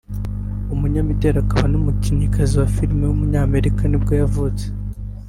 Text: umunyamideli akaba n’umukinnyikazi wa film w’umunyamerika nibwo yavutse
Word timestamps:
umunyamideli 0.73 1.37
akaba 1.43 1.65
n’umukinnyikazi 1.69 2.53
wa 2.59 2.67
film 2.75 2.99
w’umunyamerika 3.07 3.81
nibwo 3.85 4.13
yavutse 4.21 4.65